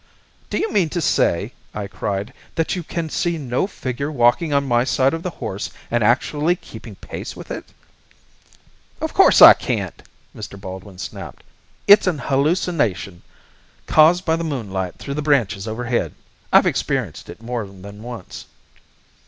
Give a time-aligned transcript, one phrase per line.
[0.49, 4.67] "Do you mean to say," I cried, "that you can see no figure walking on
[4.67, 7.65] my side of the horse and actually keeping pace with it?"
[8.99, 10.01] "Of course I can't,"
[10.35, 10.59] Mr.
[10.59, 11.43] Baldwin snapped.
[11.43, 11.93] "No more can you.
[11.93, 13.21] It's an hallucination
[13.85, 16.15] caused by the moonlight through the branches overhead.
[16.51, 18.47] I've experienced it more than once."